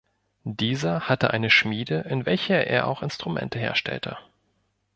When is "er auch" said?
2.65-3.03